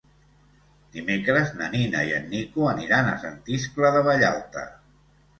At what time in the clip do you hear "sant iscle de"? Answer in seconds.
3.25-4.01